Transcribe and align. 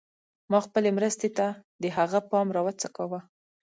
ما 0.51 0.59
خپلې 0.65 0.89
مرستې 0.97 1.29
ته 1.37 1.47
د 1.81 1.85
هغه 1.97 2.19
پام 2.29 2.47
راوڅکاوه. 2.55 3.19